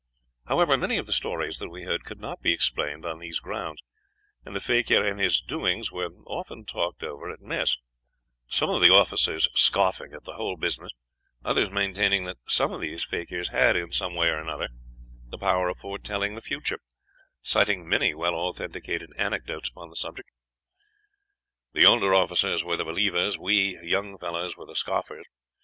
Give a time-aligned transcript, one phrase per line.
[0.47, 3.83] "However, many of the stories that we heard could not be explained on these grounds,
[4.43, 7.77] and the fakir and his doings were often talked over at mess,
[8.47, 10.89] some of the officers scoffing at the whole business,
[11.45, 14.69] others maintaining that some of these fakirs had, in some way or another,
[15.27, 16.79] the power of foretelling the future,
[17.43, 20.31] citing many well authenticated anecdotes upon the subject.
[21.73, 25.27] "The older officers were the believers, we young fellows were the scoffers.